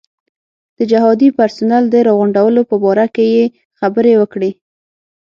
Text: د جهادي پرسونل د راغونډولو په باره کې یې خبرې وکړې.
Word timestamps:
د 0.77 0.79
جهادي 0.91 1.29
پرسونل 1.37 1.83
د 1.89 1.95
راغونډولو 2.07 2.61
په 2.69 2.75
باره 2.83 3.05
کې 3.15 3.25
یې 3.35 3.43
خبرې 3.79 4.13
وکړې. 4.17 4.51